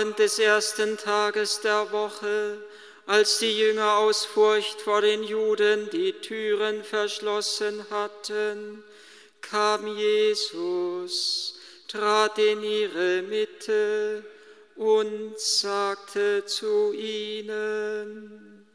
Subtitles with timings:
[0.00, 2.56] Abend des ersten Tages der Woche,
[3.06, 8.82] als die Jünger aus Furcht vor den Juden die Türen verschlossen hatten,
[9.42, 14.24] kam Jesus, trat in ihre Mitte
[14.76, 18.66] und sagte zu ihnen,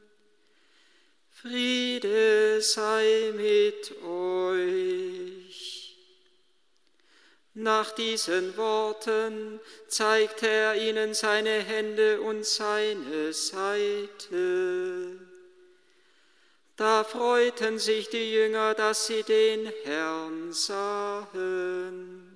[1.41, 5.34] Friede sei mit euch.
[7.57, 15.17] Nach diesen Worten zeigte er ihnen seine Hände und seine Seite.
[16.75, 22.35] Da freuten sich die Jünger, dass sie den Herrn sahen.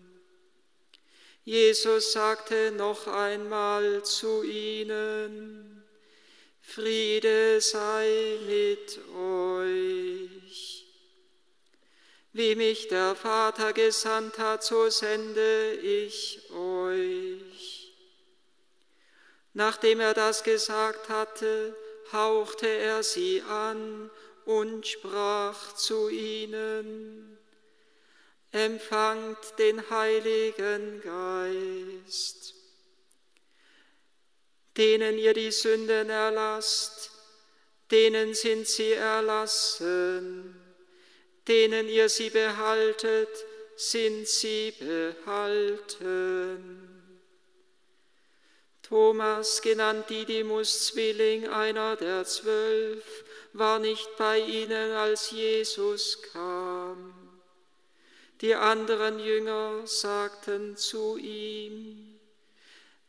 [1.44, 5.84] Jesus sagte noch einmal zu ihnen,
[6.62, 10.39] Friede sei mit euch.
[12.40, 17.94] Wie mich der Vater gesandt hat, so sende ich euch.
[19.52, 21.76] Nachdem er das gesagt hatte,
[22.14, 24.10] hauchte er sie an
[24.46, 27.38] und sprach zu ihnen,
[28.54, 32.54] empfangt den Heiligen Geist.
[34.78, 37.12] Denen ihr die Sünden erlasst,
[37.92, 40.59] denen sind sie erlassen,
[41.50, 43.28] denen ihr sie behaltet,
[43.76, 46.20] sind sie behalten.
[48.84, 53.04] Thomas, genannt Didymus Zwilling, einer der zwölf,
[53.54, 57.14] war nicht bei ihnen, als Jesus kam.
[58.42, 62.20] Die anderen Jünger sagten zu ihm,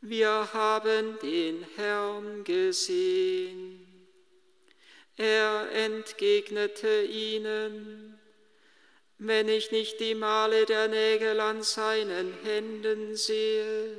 [0.01, 3.87] wir haben den Herrn gesehen.
[5.15, 8.19] Er entgegnete ihnen,
[9.23, 13.95] wenn ich nicht die Male der Nägel an seinen Händen sehe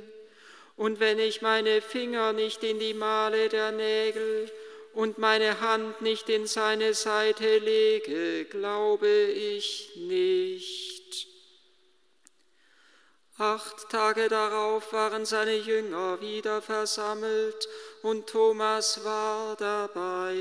[0.75, 4.51] und wenn ich meine Finger nicht in die Male der Nägel
[4.93, 11.27] und meine Hand nicht in seine Seite lege, glaube ich nicht.
[13.37, 17.69] Acht Tage darauf waren seine Jünger wieder versammelt
[18.01, 20.35] und Thomas war dabei.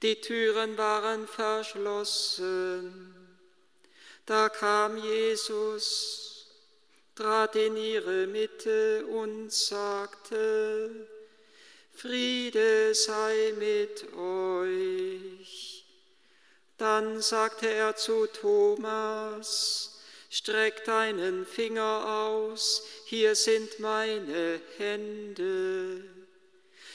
[0.00, 3.19] Die Türen waren verschlossen.
[4.26, 6.46] Da kam Jesus,
[7.14, 11.08] trat in ihre Mitte und sagte,
[11.92, 15.84] Friede sei mit euch.
[16.78, 26.04] Dann sagte er zu Thomas, streck deinen Finger aus, hier sind meine Hände.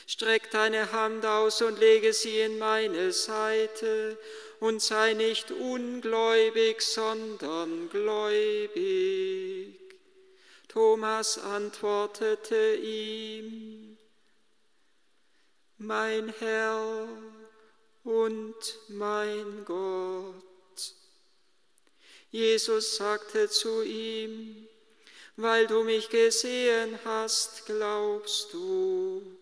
[0.08, 4.18] Streck deine Hand aus und lege sie in meine Seite
[4.60, 9.76] und sei nicht ungläubig, sondern gläubig.
[10.68, 13.98] Thomas antwortete ihm,
[15.78, 17.08] mein Herr
[18.04, 18.56] und
[18.90, 20.34] mein Gott.
[22.32, 24.68] Jesus sagte zu ihm,
[25.38, 29.38] weil du mich gesehen hast, glaubst du.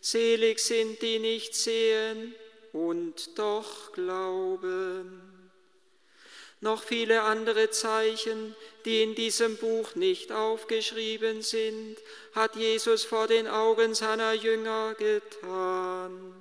[0.00, 2.34] Selig sind die nicht sehen
[2.72, 5.38] und doch glauben.
[6.60, 11.96] Noch viele andere Zeichen, die in diesem Buch nicht aufgeschrieben sind,
[12.34, 16.34] hat Jesus vor den Augen seiner Jünger getan.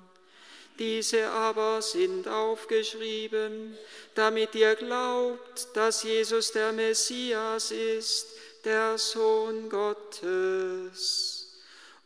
[0.80, 3.78] Diese aber sind aufgeschrieben,
[4.16, 8.28] damit ihr glaubt, dass Jesus der Messias ist,
[8.64, 11.48] der Sohn Gottes,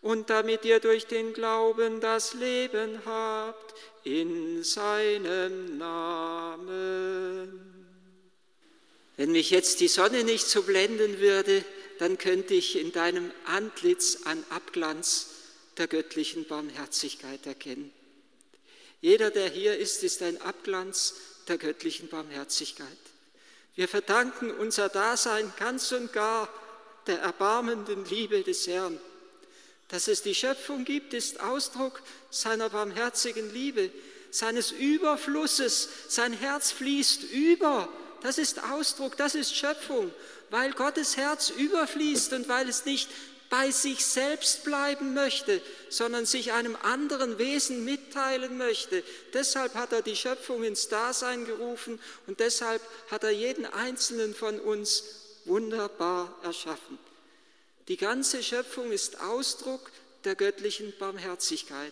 [0.02, 7.62] und damit ihr durch den Glauben das Leben habt in seinem Namen.
[9.18, 11.64] Wenn mich jetzt die Sonne nicht so blenden würde,
[12.00, 15.28] dann könnte ich in deinem Antlitz an Abglanz
[15.78, 17.94] der göttlichen Barmherzigkeit erkennen.
[19.02, 21.16] Jeder, der hier ist, ist ein Abglanz
[21.48, 22.88] der göttlichen Barmherzigkeit.
[23.76, 26.50] Wir verdanken unser Dasein ganz und gar
[27.08, 29.00] der erbarmenden Liebe des Herrn.
[29.92, 33.92] Dass es die Schöpfung gibt, ist Ausdruck seiner barmherzigen Liebe,
[34.32, 35.88] seines Überflusses.
[36.08, 37.88] Sein Herz fließt über
[38.22, 40.12] das ist Ausdruck, das ist Schöpfung,
[40.50, 43.10] weil Gottes Herz überfließt und weil es nicht
[43.50, 49.04] bei sich selbst bleiben möchte, sondern sich einem anderen Wesen mitteilen möchte.
[49.34, 54.60] Deshalb hat er die Schöpfung ins Dasein gerufen und deshalb hat er jeden einzelnen von
[54.60, 55.04] uns
[55.46, 56.98] wunderbar erschaffen.
[57.92, 59.92] Die ganze Schöpfung ist Ausdruck
[60.24, 61.92] der göttlichen Barmherzigkeit.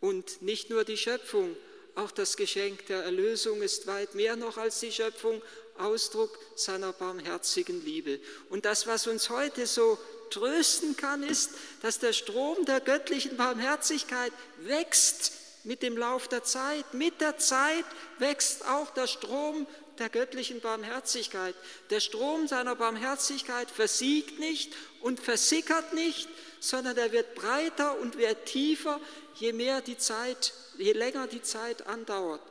[0.00, 1.54] Und nicht nur die Schöpfung,
[1.96, 5.42] auch das Geschenk der Erlösung ist weit mehr noch als die Schöpfung,
[5.76, 8.20] Ausdruck seiner barmherzigen Liebe.
[8.48, 9.98] Und das, was uns heute so
[10.30, 11.50] trösten kann, ist,
[11.82, 15.32] dass der Strom der göttlichen Barmherzigkeit wächst
[15.62, 16.94] mit dem Lauf der Zeit.
[16.94, 17.84] Mit der Zeit
[18.18, 19.66] wächst auch der Strom
[19.98, 21.54] der göttlichen Barmherzigkeit.
[21.90, 26.28] Der Strom seiner Barmherzigkeit versiegt nicht und versickert nicht,
[26.60, 29.00] sondern er wird breiter und wird tiefer,
[29.34, 32.42] je mehr die Zeit, je länger die Zeit andauert.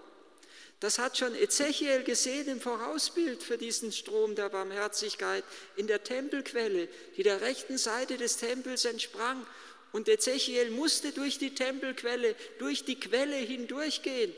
[0.79, 5.43] Das hat schon Ezechiel gesehen im Vorausbild für diesen Strom der Barmherzigkeit
[5.75, 9.45] in der Tempelquelle, die der rechten Seite des Tempels entsprang.
[9.91, 14.33] Und Ezechiel musste durch die Tempelquelle, durch die Quelle hindurchgehen.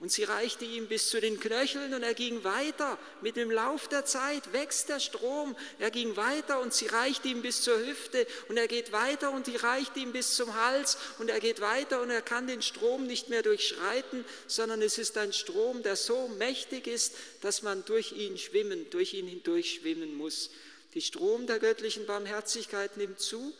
[0.00, 2.98] Und sie reichte ihm bis zu den Knöcheln und er ging weiter.
[3.20, 5.54] Mit dem Lauf der Zeit wächst der Strom.
[5.78, 9.46] Er ging weiter und sie reichte ihm bis zur Hüfte und er geht weiter und
[9.46, 13.06] die reicht ihm bis zum Hals und er geht weiter und er kann den Strom
[13.06, 18.12] nicht mehr durchschreiten, sondern es ist ein Strom, der so mächtig ist, dass man durch
[18.12, 20.48] ihn schwimmen, durch ihn hindurch schwimmen muss.
[20.94, 23.52] Die Strom der göttlichen Barmherzigkeit nimmt zu,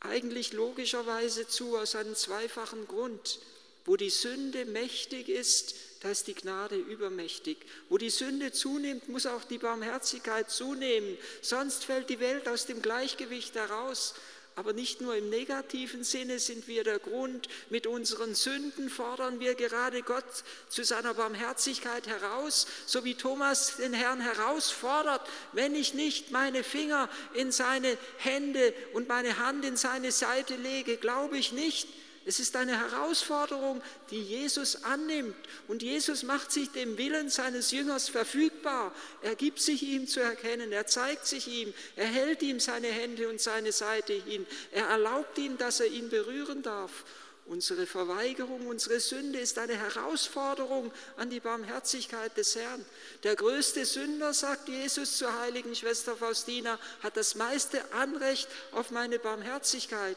[0.00, 3.40] eigentlich logischerweise zu aus einem zweifachen Grund.
[3.84, 7.58] Wo die Sünde mächtig ist, da ist die Gnade übermächtig.
[7.88, 11.16] Wo die Sünde zunimmt, muss auch die Barmherzigkeit zunehmen.
[11.42, 14.14] Sonst fällt die Welt aus dem Gleichgewicht heraus.
[14.56, 17.48] Aber nicht nur im negativen Sinne sind wir der Grund.
[17.70, 20.24] Mit unseren Sünden fordern wir gerade Gott
[20.68, 25.22] zu seiner Barmherzigkeit heraus, so wie Thomas den Herrn herausfordert,
[25.52, 30.98] wenn ich nicht meine Finger in seine Hände und meine Hand in seine Seite lege,
[30.98, 31.88] glaube ich nicht.
[32.26, 35.36] Es ist eine Herausforderung, die Jesus annimmt.
[35.68, 38.94] Und Jesus macht sich dem Willen seines Jüngers verfügbar.
[39.22, 40.72] Er gibt sich ihm zu erkennen.
[40.72, 41.74] Er zeigt sich ihm.
[41.96, 44.46] Er hält ihm seine Hände und seine Seite hin.
[44.72, 47.04] Er erlaubt ihm, dass er ihn berühren darf.
[47.46, 52.82] Unsere Verweigerung, unsere Sünde ist eine Herausforderung an die Barmherzigkeit des Herrn.
[53.22, 59.18] Der größte Sünder, sagt Jesus zur heiligen Schwester Faustina, hat das meiste Anrecht auf meine
[59.18, 60.16] Barmherzigkeit.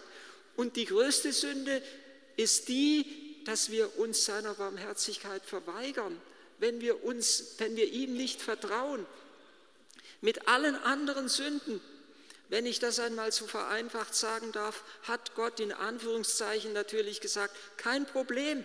[0.58, 1.82] Und die größte Sünde
[2.36, 3.06] ist die,
[3.46, 6.20] dass wir uns seiner Barmherzigkeit verweigern,
[6.60, 9.06] wenn wir, uns, wenn wir ihm nicht vertrauen.
[10.20, 11.80] Mit allen anderen Sünden,
[12.50, 18.06] wenn ich das einmal so vereinfacht sagen darf, hat Gott in Anführungszeichen natürlich gesagt, kein
[18.06, 18.64] Problem.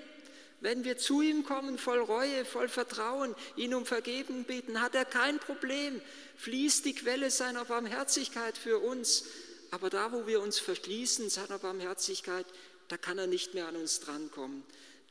[0.61, 5.05] Wenn wir zu ihm kommen, voll Reue, voll Vertrauen, ihn um Vergebung bitten, hat er
[5.05, 6.00] kein Problem.
[6.37, 9.25] Fließt die Quelle seiner Barmherzigkeit für uns.
[9.73, 12.47] Aber da, wo wir uns verschließen seiner Barmherzigkeit,
[12.89, 14.63] da kann er nicht mehr an uns drankommen.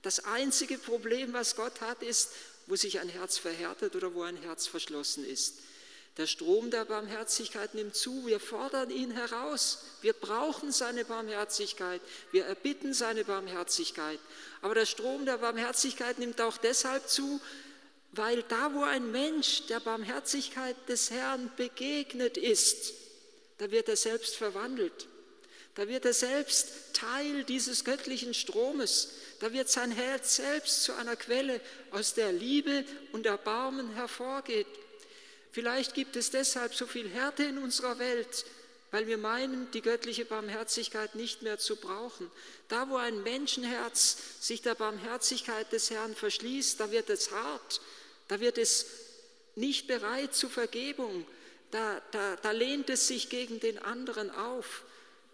[0.03, 2.29] Das einzige Problem, was Gott hat, ist,
[2.67, 5.55] wo sich ein Herz verhärtet oder wo ein Herz verschlossen ist.
[6.17, 8.27] Der Strom der Barmherzigkeit nimmt zu.
[8.27, 9.79] Wir fordern ihn heraus.
[10.01, 12.01] Wir brauchen seine Barmherzigkeit.
[12.31, 14.19] Wir erbitten seine Barmherzigkeit.
[14.61, 17.41] Aber der Strom der Barmherzigkeit nimmt auch deshalb zu,
[18.11, 23.00] weil da, wo ein Mensch der Barmherzigkeit des Herrn begegnet ist,
[23.61, 25.07] da wird er selbst verwandelt.
[25.75, 29.09] Da wird er selbst Teil dieses göttlichen Stromes.
[29.39, 34.65] Da wird sein Herz selbst zu einer Quelle, aus der Liebe und Erbarmen hervorgeht.
[35.51, 38.45] Vielleicht gibt es deshalb so viel Härte in unserer Welt,
[38.89, 42.31] weil wir meinen, die göttliche Barmherzigkeit nicht mehr zu brauchen.
[42.67, 47.79] Da, wo ein Menschenherz sich der Barmherzigkeit des Herrn verschließt, da wird es hart,
[48.27, 48.87] da wird es
[49.53, 51.27] nicht bereit zur Vergebung,
[51.71, 54.83] da, da, da lehnt es sich gegen den anderen auf.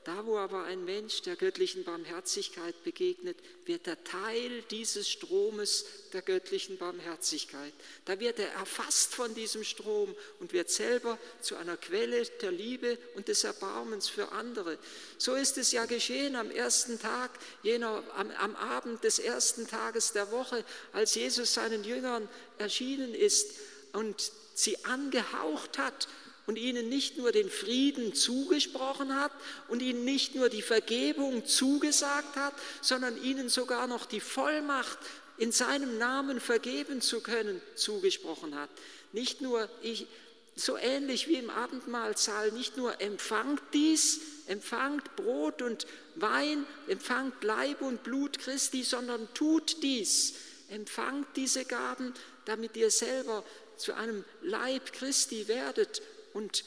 [0.08, 6.22] Da, wo aber ein Mensch der göttlichen Barmherzigkeit begegnet, wird er Teil dieses Stromes der
[6.22, 7.74] göttlichen Barmherzigkeit.
[8.06, 12.98] Da wird er erfasst von diesem Strom und wird selber zu einer Quelle der Liebe
[13.18, 14.78] und des Erbarmens für andere.
[15.18, 20.14] So ist es ja geschehen am ersten Tag, jener, am, am Abend des ersten Tages
[20.14, 20.64] der Woche,
[20.94, 22.30] als Jesus seinen Jüngern
[22.60, 23.56] erschienen ist
[23.92, 26.08] und sie angehaucht hat
[26.48, 29.34] und ihnen nicht nur den Frieden zugesprochen hat
[29.68, 34.98] und ihnen nicht nur die Vergebung zugesagt hat, sondern ihnen sogar noch die Vollmacht,
[35.38, 38.70] in seinem Namen vergeben zu können, zugesprochen hat.
[39.12, 40.08] Nicht nur ich,
[40.56, 45.86] so ähnlich wie im Abendmahlsaal, nicht nur empfangt dies, empfangt Brot und
[46.16, 50.34] Wein, empfangt Leib und Blut Christi, sondern tut dies,
[50.70, 52.14] empfangt diese Gaben,
[52.46, 53.44] damit ihr selber
[53.76, 56.02] zu einem Leib Christi werdet
[56.38, 56.64] und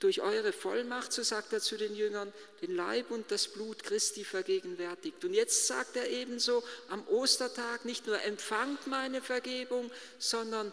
[0.00, 4.24] durch eure Vollmacht, so sagt er zu den Jüngern, den Leib und das Blut Christi
[4.24, 5.24] vergegenwärtigt.
[5.24, 10.72] Und jetzt sagt er ebenso am Ostertag nicht nur empfangt meine Vergebung, sondern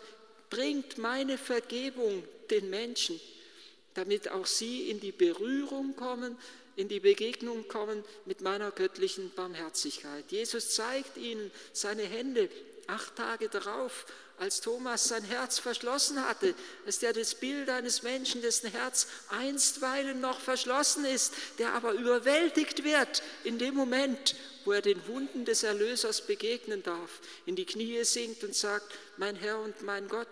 [0.49, 3.21] bringt meine Vergebung den Menschen,
[3.93, 6.35] damit auch sie in die Berührung kommen,
[6.75, 10.25] in die Begegnung kommen mit meiner göttlichen Barmherzigkeit.
[10.29, 12.49] Jesus zeigt ihnen seine Hände
[12.87, 14.07] acht Tage darauf,
[14.39, 16.55] als Thomas sein Herz verschlossen hatte,
[16.85, 22.83] ist er das Bild eines Menschen, dessen Herz einstweilen noch verschlossen ist, der aber überwältigt
[22.83, 28.03] wird in dem Moment, wo er den Wunden des Erlösers begegnen darf, in die Knie
[28.05, 30.29] sinkt und sagt, mein Herr und mein Gott,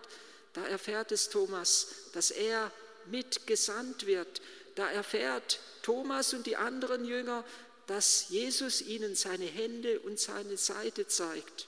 [0.54, 2.72] da erfährt es Thomas, dass er
[3.06, 4.40] mitgesandt wird.
[4.74, 7.44] Da erfährt Thomas und die anderen Jünger,
[7.86, 11.66] dass Jesus ihnen seine Hände und seine Seite zeigt.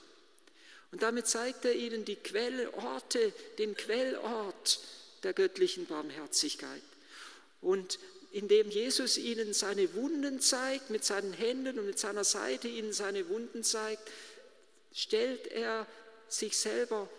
[0.91, 4.79] Und damit zeigt er ihnen die Quellorte, den Quellort
[5.23, 6.81] der göttlichen Barmherzigkeit.
[7.61, 7.99] Und
[8.31, 13.29] indem Jesus ihnen seine Wunden zeigt, mit seinen Händen und mit seiner Seite ihnen seine
[13.29, 14.09] Wunden zeigt,
[14.93, 15.85] stellt er
[16.27, 17.09] sich selber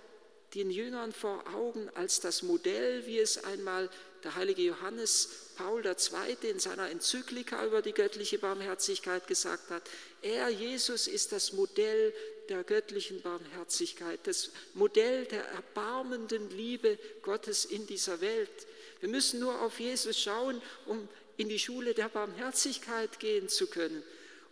[0.54, 3.88] den Jüngern vor Augen als das Modell, wie es einmal
[4.24, 6.50] der heilige Johannes Paul II.
[6.50, 9.82] in seiner Enzyklika über die göttliche Barmherzigkeit gesagt hat.
[10.20, 12.12] Er, Jesus, ist das Modell
[12.52, 18.66] der göttlichen Barmherzigkeit, das Modell der erbarmenden Liebe Gottes in dieser Welt.
[19.00, 24.02] Wir müssen nur auf Jesus schauen, um in die Schule der Barmherzigkeit gehen zu können.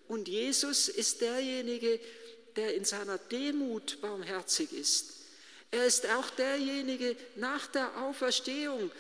[0.09, 2.01] Und Jesus ist derjenige,
[2.57, 5.17] der in seiner Demut barmherzig ist.
[5.71, 8.91] Er ist auch derjenige nach der Auferstehung,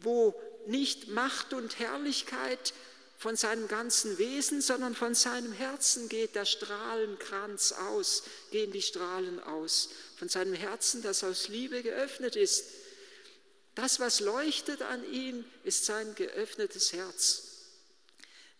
[0.00, 0.34] wo
[0.66, 2.74] nicht Macht und Herrlichkeit
[3.22, 9.38] von seinem ganzen Wesen, sondern von seinem Herzen geht der Strahlenkranz aus, gehen die Strahlen
[9.38, 9.90] aus.
[10.16, 12.64] Von seinem Herzen, das aus Liebe geöffnet ist.
[13.76, 17.51] Das, was leuchtet an ihm, ist sein geöffnetes Herz.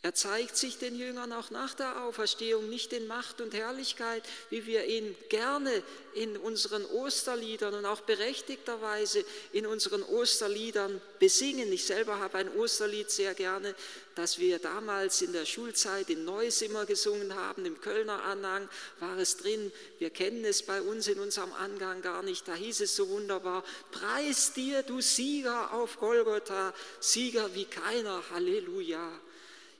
[0.04, 4.66] Er zeigt sich den Jüngern auch nach der Auferstehung nicht in Macht und Herrlichkeit, wie
[4.66, 5.70] wir ihn gerne
[6.14, 11.72] in unseren Osterliedern und auch berechtigterweise in unseren Osterliedern besingen.
[11.72, 13.76] Ich selber habe ein Osterlied sehr gerne,
[14.16, 17.64] das wir damals in der Schulzeit in Neuss immer gesungen haben.
[17.64, 18.68] Im Kölner Anhang
[18.98, 19.70] war es drin.
[20.00, 22.48] Wir kennen es bei uns in unserem Angang gar nicht.
[22.48, 29.20] Da hieß es so wunderbar, Preis dir, du Sieger auf Golgotha, Sieger wie keiner, Halleluja.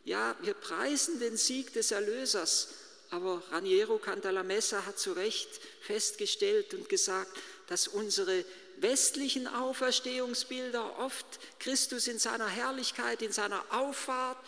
[0.04, 2.68] Ja, wir preisen den Sieg des Erlösers,
[3.10, 7.30] aber Raniero Cantalamessa hat zu Recht festgestellt und gesagt,
[7.68, 8.44] dass unsere
[8.78, 11.26] westlichen Auferstehungsbilder oft
[11.60, 14.38] Christus in seiner Herrlichkeit, in seiner Auffahrt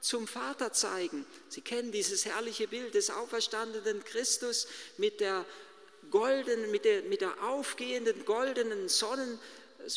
[0.00, 1.24] zum Vater zeigen.
[1.48, 4.66] Sie kennen dieses herrliche Bild des auferstandenen Christus
[4.98, 5.44] mit der
[6.10, 9.38] goldenen, mit der, mit der aufgehenden goldenen Sonnen,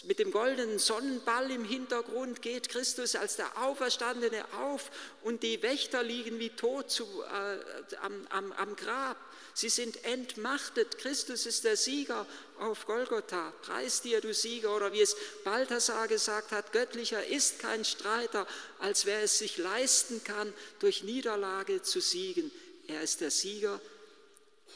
[0.06, 4.92] mit dem goldenen Sonnenball im Hintergrund geht Christus als der Auferstandene auf
[5.24, 9.18] und die Wächter liegen wie tot zu, äh, am, am, am Grab.
[9.54, 10.98] Sie sind entmachtet.
[11.00, 12.26] Christus ist der Sieger
[12.60, 13.52] auf Golgotha.
[13.62, 14.76] Preis dir, du Sieger.
[14.76, 18.48] Oder wie es Balthasar gesagt hat, göttlicher ist kein Streiter,
[18.80, 22.52] als wer es sich leisten kann, durch Niederlage zu siegen.
[22.88, 23.82] Er ist der Sieger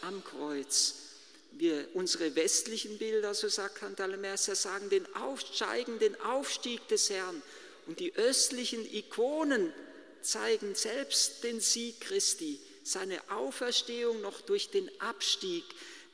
[0.01, 1.12] am Kreuz
[1.57, 7.41] wir unsere westlichen Bilder, so sagt Cantalamessa, sagen den aufsteigenden Aufstieg des Herrn.
[7.85, 9.73] Und die östlichen Ikonen
[10.21, 15.63] zeigen selbst den Sieg Christi, seine Auferstehung noch durch den Abstieg.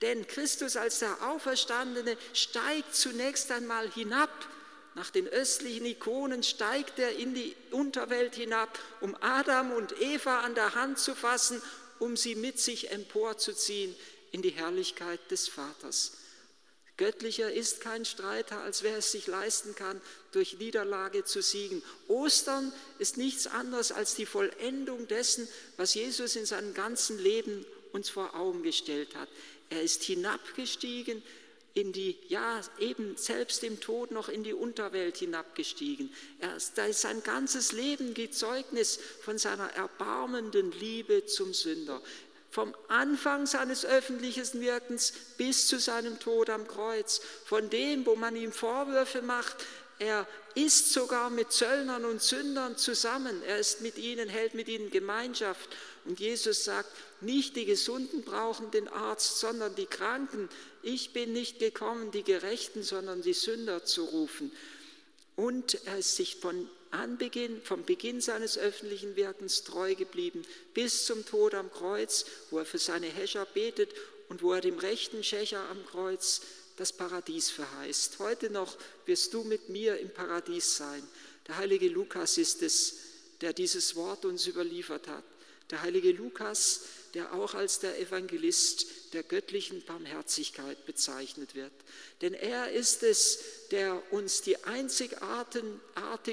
[0.01, 4.29] Denn Christus als der Auferstandene steigt zunächst einmal hinab.
[4.96, 10.55] Nach den östlichen Ikonen steigt er in die Unterwelt hinab, um Adam und Eva an
[10.55, 11.62] der Hand zu fassen,
[12.00, 13.96] um sie mit sich emporzuziehen
[14.31, 16.13] in die Herrlichkeit des Vaters.
[17.00, 20.01] Göttlicher ist kein Streiter, als wer es sich leisten kann,
[20.33, 21.81] durch Niederlage zu siegen.
[22.09, 28.09] Ostern ist nichts anderes als die Vollendung dessen, was Jesus in seinem ganzen Leben uns
[28.09, 29.29] vor Augen gestellt hat.
[29.69, 31.24] Er ist hinabgestiegen
[31.74, 36.13] in die, ja, eben selbst im Tod noch in die Unterwelt hinabgestiegen.
[36.39, 42.01] Er ist, da ist sein ganzes Leben Zeugnis von seiner erbarmenden Liebe zum Sünder
[42.51, 48.36] vom Anfang seines öffentlichen Wirkens bis zu seinem Tod am Kreuz, von dem, wo man
[48.36, 49.58] ihm Vorwürfe macht,
[50.00, 50.25] er
[50.56, 55.70] ist sogar mit Zöllnern und Sündern zusammen, er ist mit ihnen, hält mit ihnen Gemeinschaft.
[56.06, 56.89] Und Jesus sagt,
[57.20, 60.48] nicht die Gesunden brauchen den Arzt, sondern die Kranken.
[60.82, 64.51] Ich bin nicht gekommen, die Gerechten, sondern die Sünder zu rufen.
[65.36, 70.43] Und er ist sich von Anbeginn, vom Beginn seines öffentlichen Wirkens treu geblieben,
[70.74, 73.93] bis zum Tod am Kreuz, wo er für seine Häscher betet
[74.29, 76.41] und wo er dem rechten Schächer am Kreuz
[76.77, 78.19] das Paradies verheißt.
[78.19, 81.03] Heute noch wirst du mit mir im Paradies sein.
[81.48, 82.96] Der heilige Lukas ist es,
[83.41, 85.24] der dieses Wort uns überliefert hat.
[85.72, 86.81] Der heilige Lukas,
[87.13, 91.71] der auch als der Evangelist der göttlichen Barmherzigkeit bezeichnet wird.
[92.21, 93.39] Denn er ist es,
[93.71, 95.67] der uns die einzigartig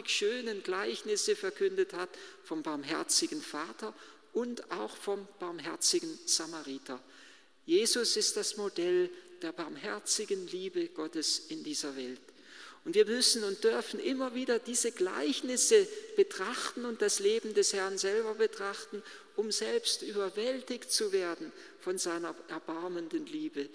[0.07, 2.11] schönen Gleichnisse verkündet hat
[2.45, 3.95] vom barmherzigen Vater
[4.33, 7.03] und auch vom barmherzigen Samariter.
[7.65, 9.11] Jesus ist das Modell
[9.43, 12.21] der barmherzigen Liebe Gottes in dieser Welt.
[12.85, 17.99] Und wir müssen und dürfen immer wieder diese Gleichnisse betrachten und das Leben des Herrn
[17.99, 19.03] selber betrachten,
[19.37, 23.69] um selbst überwältigt zu werden von seiner erbarmenden Liebe,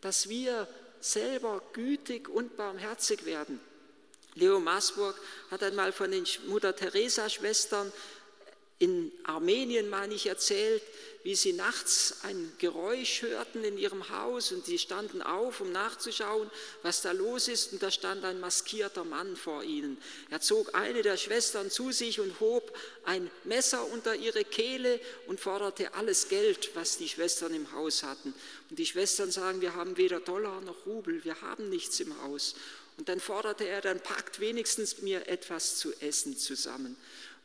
[0.00, 0.68] dass wir
[1.00, 3.60] selber gütig und barmherzig werden.
[4.34, 5.18] Leo Masburg
[5.50, 7.90] hat einmal von den Mutter-Teresa-Schwestern
[8.78, 10.82] in Armenien, meine ich, erzählt,
[11.22, 16.50] wie sie nachts ein Geräusch hörten in ihrem Haus und sie standen auf, um nachzuschauen,
[16.82, 17.72] was da los ist.
[17.72, 19.96] Und da stand ein maskierter Mann vor ihnen.
[20.30, 25.40] Er zog eine der Schwestern zu sich und hob ein Messer unter ihre Kehle und
[25.40, 28.34] forderte alles Geld, was die Schwestern im Haus hatten.
[28.70, 32.54] Und die Schwestern sagen, wir haben weder Dollar noch Rubel, wir haben nichts im Haus.
[32.98, 36.96] Und dann forderte er, dann packt wenigstens mir etwas zu essen zusammen.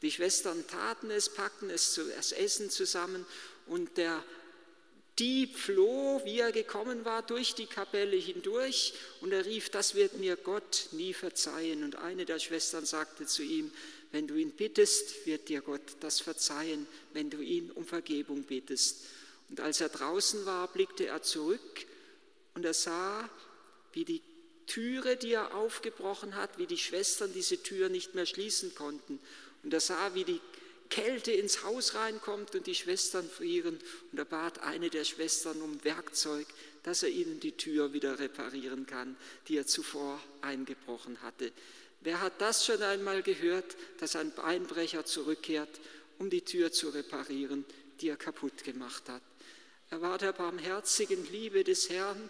[0.01, 3.25] Die Schwestern taten es, packten es zu Essen zusammen
[3.67, 4.23] und der
[5.19, 10.17] Dieb floh, wie er gekommen war, durch die Kapelle hindurch und er rief, das wird
[10.17, 11.83] mir Gott nie verzeihen.
[11.83, 13.71] Und eine der Schwestern sagte zu ihm,
[14.11, 19.05] wenn du ihn bittest, wird dir Gott das verzeihen, wenn du ihn um Vergebung bittest.
[19.49, 21.85] Und als er draußen war, blickte er zurück
[22.55, 23.29] und er sah,
[23.93, 24.21] wie die
[24.65, 29.19] Türe, die er aufgebrochen hat, wie die Schwestern diese Tür nicht mehr schließen konnten.
[29.63, 30.41] Und er sah, wie die
[30.89, 33.79] Kälte ins Haus reinkommt und die Schwestern frieren.
[34.11, 36.45] Und er bat eine der Schwestern um Werkzeug,
[36.83, 39.15] dass er ihnen die Tür wieder reparieren kann,
[39.47, 41.51] die er zuvor eingebrochen hatte.
[42.01, 45.79] Wer hat das schon einmal gehört, dass ein Einbrecher zurückkehrt,
[46.19, 47.63] um die Tür zu reparieren,
[48.01, 49.21] die er kaputt gemacht hat?
[49.91, 52.29] Er war der barmherzigen Liebe des Herrn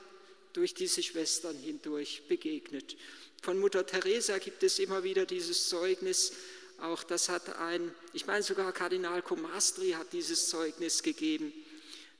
[0.54, 2.98] durch diese Schwestern hindurch begegnet.
[3.42, 6.34] Von Mutter Teresa gibt es immer wieder dieses Zeugnis,
[6.82, 11.54] auch das hat ein, ich meine sogar Kardinal Comastri hat dieses Zeugnis gegeben,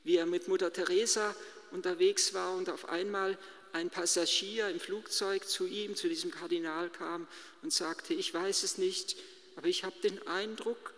[0.04, 1.36] wie er mit Mutter Teresa
[1.72, 3.38] unterwegs war und auf einmal
[3.74, 7.28] ein Passagier im Flugzeug zu ihm, zu diesem Kardinal kam
[7.62, 9.16] und sagte, ich weiß es nicht,
[9.56, 10.94] aber ich habe den Eindruck,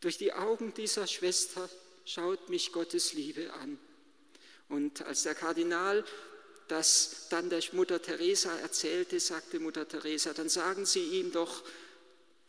[0.00, 1.68] durch die Augen dieser Schwester
[2.04, 3.78] schaut mich Gottes Liebe an.
[4.68, 6.04] Und als der Kardinal
[6.68, 11.62] das dann der Mutter Teresa erzählte, sagte Mutter Teresa, dann sagen Sie ihm doch,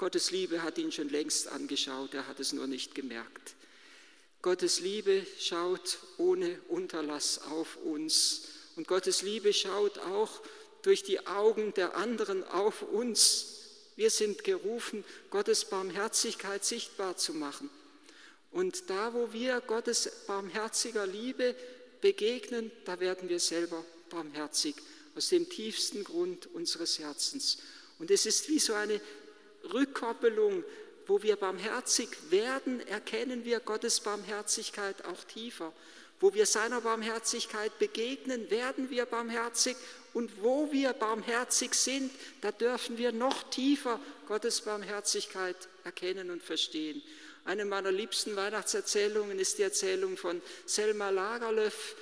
[0.03, 3.53] Gottes Liebe hat ihn schon längst angeschaut, er hat es nur nicht gemerkt.
[4.41, 10.41] Gottes Liebe schaut ohne Unterlass auf uns und Gottes Liebe schaut auch
[10.81, 13.45] durch die Augen der anderen auf uns.
[13.95, 17.69] Wir sind gerufen, Gottes Barmherzigkeit sichtbar zu machen.
[18.51, 21.55] Und da, wo wir Gottes barmherziger Liebe
[22.01, 24.75] begegnen, da werden wir selber barmherzig
[25.15, 27.59] aus dem tiefsten Grund unseres Herzens.
[27.99, 28.99] Und es ist wie so eine
[29.71, 30.63] Rückkoppelung,
[31.08, 35.73] wo wir barmherzig werden, erkennen wir Gottes Barmherzigkeit auch tiefer.
[36.19, 39.76] Wo wir seiner Barmherzigkeit begegnen, werden wir barmherzig.
[40.13, 47.02] Und wo wir barmherzig sind, da dürfen wir noch tiefer Gottes Barmherzigkeit erkennen und verstehen.
[47.45, 51.95] Eine meiner liebsten Weihnachtserzählungen ist die Erzählung von Selma Lagerlöf,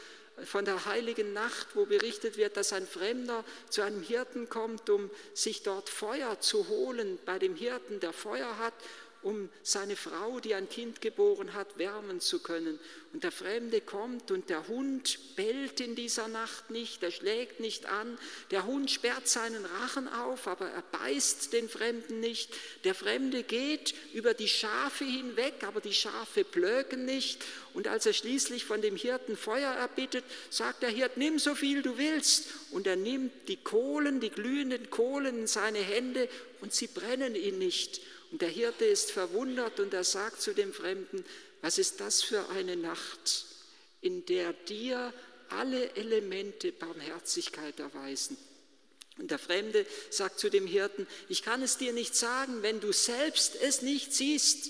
[0.45, 5.09] von der heiligen Nacht, wo berichtet wird, dass ein Fremder zu einem Hirten kommt, um
[5.33, 8.73] sich dort Feuer zu holen bei dem Hirten, der Feuer hat
[9.23, 12.79] um seine Frau, die ein Kind geboren hat, wärmen zu können.
[13.13, 17.85] Und der Fremde kommt und der Hund bellt in dieser Nacht nicht, er schlägt nicht
[17.85, 18.17] an,
[18.51, 22.55] der Hund sperrt seinen Rachen auf, aber er beißt den Fremden nicht.
[22.83, 27.43] Der Fremde geht über die Schafe hinweg, aber die Schafe blöken nicht.
[27.73, 31.81] Und als er schließlich von dem Hirten Feuer erbittet, sagt der Hirt, nimm so viel
[31.81, 32.47] du willst.
[32.71, 36.29] Und er nimmt die Kohlen, die glühenden Kohlen in seine Hände
[36.61, 38.01] und sie brennen ihn nicht.
[38.31, 41.25] Und der Hirte ist verwundert und er sagt zu dem Fremden,
[41.61, 43.45] was ist das für eine Nacht,
[43.99, 45.13] in der dir
[45.49, 48.37] alle Elemente Barmherzigkeit erweisen.
[49.17, 52.93] Und der Fremde sagt zu dem Hirten, ich kann es dir nicht sagen, wenn du
[52.93, 54.69] selbst es nicht siehst.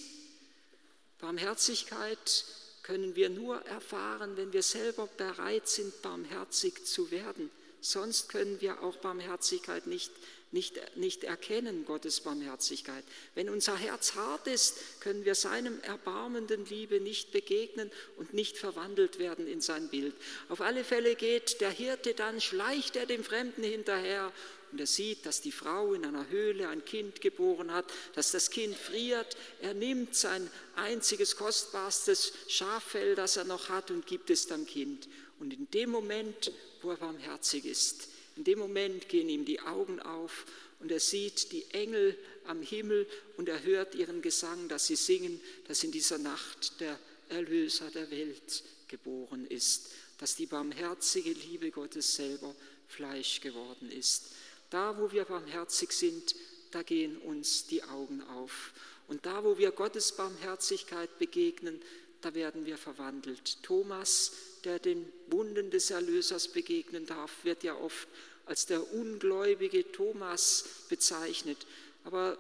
[1.20, 2.46] Barmherzigkeit
[2.82, 7.52] können wir nur erfahren, wenn wir selber bereit sind, barmherzig zu werden.
[7.80, 10.12] Sonst können wir auch Barmherzigkeit nicht
[10.52, 13.04] nicht, nicht erkennen, Gottes Barmherzigkeit.
[13.36, 19.20] Wenn unser Herz hart ist, können wir seinem erbarmenden Liebe nicht begegnen und nicht verwandelt
[19.20, 20.14] werden in sein Bild.
[20.50, 24.32] Auf alle Fälle geht der Hirte dann, schleicht er dem Fremden hinterher
[24.72, 27.86] und er sieht, dass die Frau in einer Höhle ein Kind geboren hat,
[28.16, 29.36] dass das Kind friert.
[29.62, 35.10] Er nimmt sein einziges kostbarstes Schaffell, das er noch hat, und gibt es dem Kind.
[35.40, 40.00] Und in dem Moment, wo er barmherzig ist, in dem Moment gehen ihm die Augen
[40.00, 40.46] auf
[40.80, 45.40] und er sieht die Engel am Himmel und er hört ihren Gesang, dass sie singen,
[45.68, 46.98] dass in dieser Nacht der
[47.30, 52.54] Erlöser der Welt geboren ist, dass die barmherzige Liebe Gottes selber
[52.88, 54.32] Fleisch geworden ist.
[54.70, 56.36] Da, wo wir barmherzig sind,
[56.72, 58.74] da gehen uns die Augen auf.
[59.08, 61.82] Und da, wo wir Gottes Barmherzigkeit begegnen,
[62.22, 63.62] da werden wir verwandelt.
[63.64, 64.32] Thomas,
[64.64, 68.08] der den Wunden des Erlösers begegnen darf, wird ja oft
[68.46, 71.66] als der ungläubige Thomas bezeichnet.
[72.04, 72.38] Aber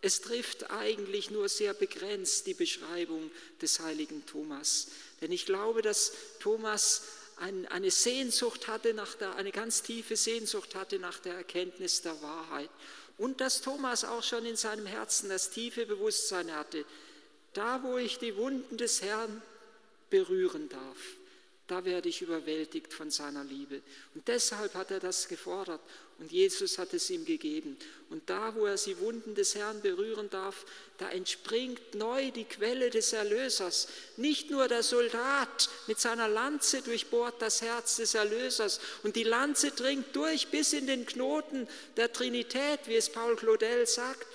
[0.00, 3.30] es trifft eigentlich nur sehr begrenzt die Beschreibung
[3.62, 4.88] des heiligen Thomas.
[5.20, 7.02] Denn ich glaube, dass Thomas
[7.36, 12.70] eine Sehnsucht hatte, nach der, eine ganz tiefe Sehnsucht hatte nach der Erkenntnis der Wahrheit.
[13.16, 16.84] Und dass Thomas auch schon in seinem Herzen das tiefe Bewusstsein hatte,
[17.54, 19.42] da wo ich die Wunden des Herrn
[20.10, 21.16] berühren darf,
[21.66, 23.80] da werde ich überwältigt von seiner Liebe.
[24.14, 25.80] Und deshalb hat er das gefordert
[26.18, 27.78] und Jesus hat es ihm gegeben.
[28.10, 30.66] Und da, wo er die Wunden des Herrn berühren darf,
[30.98, 33.88] da entspringt neu die Quelle des Erlösers.
[34.18, 39.70] Nicht nur der Soldat mit seiner Lanze durchbohrt das Herz des Erlösers und die Lanze
[39.70, 44.26] dringt durch bis in den Knoten der Trinität, wie es Paul Claudel sagt.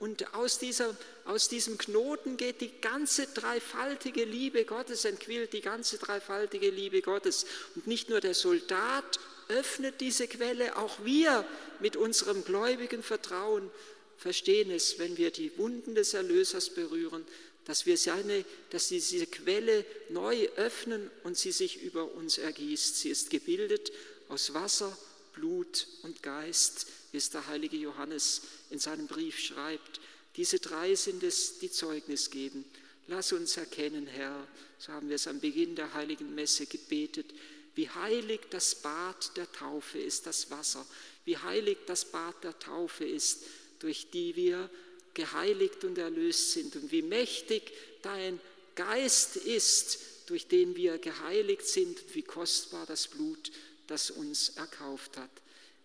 [0.00, 5.98] Und aus, dieser, aus diesem Knoten geht die ganze dreifaltige Liebe Gottes, entquillt die ganze
[5.98, 7.44] dreifaltige Liebe Gottes.
[7.74, 11.44] Und nicht nur der Soldat öffnet diese Quelle, auch wir
[11.80, 13.70] mit unserem gläubigen Vertrauen
[14.16, 17.24] verstehen es, wenn wir die Wunden des Erlösers berühren,
[17.66, 22.96] dass wir seine, dass diese Quelle neu öffnen und sie sich über uns ergießt.
[22.96, 23.92] Sie ist gebildet
[24.28, 24.96] aus Wasser,
[25.34, 30.00] Blut und Geist, wie es der heilige Johannes in seinem Brief schreibt.
[30.36, 32.64] Diese drei sind es, die Zeugnis geben.
[33.08, 34.46] Lass uns erkennen, Herr,
[34.78, 37.26] so haben wir es am Beginn der heiligen Messe gebetet,
[37.74, 40.86] wie heilig das Bad der Taufe ist, das Wasser,
[41.24, 43.44] wie heilig das Bad der Taufe ist,
[43.80, 44.70] durch die wir
[45.14, 48.40] geheiligt und erlöst sind und wie mächtig dein
[48.76, 53.50] Geist ist, durch den wir geheiligt sind und wie kostbar das Blut,
[53.88, 55.30] das uns erkauft hat.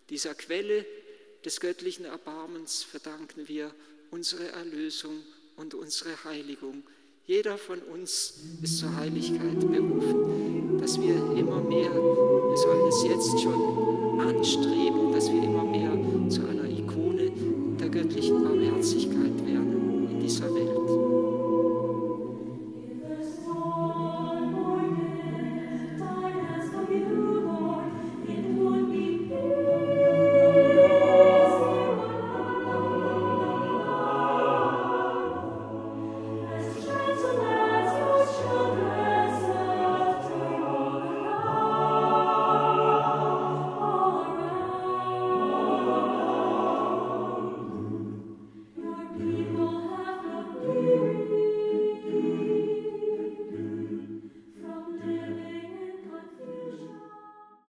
[0.10, 0.86] Dieser Quelle
[1.46, 3.72] des göttlichen Erbarmens verdanken wir
[4.10, 5.22] unsere Erlösung
[5.58, 6.84] und unsere Heiligung.
[7.28, 13.42] Jeder von uns ist zur Heiligkeit berufen, dass wir immer mehr, wir sollen es jetzt
[13.42, 15.55] schon anstreben, dass wir immer